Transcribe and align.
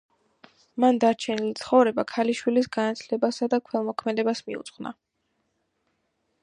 მან 0.83 0.95
დარჩენილი 1.03 1.51
ცხოვრება 1.59 2.05
ქალიშვილის 2.13 2.71
განათლებასა 2.79 3.49
და 3.55 3.61
ქველმოქმედებას 3.67 4.43
მიუძღვნა. 4.49 4.95